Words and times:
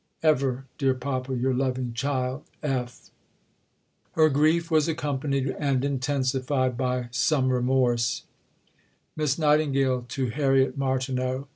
Ever, 0.23 0.65
dear 0.79 0.95
Papa, 0.95 1.35
your 1.35 1.53
loving 1.53 1.93
child, 1.93 2.41
F. 2.63 3.11
Her 4.13 4.29
grief 4.29 4.71
was 4.71 4.87
accompanied 4.87 5.55
and 5.59 5.85
intensified 5.85 6.75
by 6.75 7.09
some 7.11 7.49
remorse: 7.49 8.23
(_Miss 9.15 9.37
Nightingale 9.37 10.03
to 10.09 10.29
Harriet 10.29 10.75
Martineau. 10.75 11.47